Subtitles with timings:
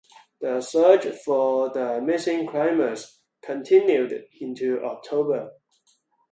[0.39, 5.51] The search for the missing climbers continued into October.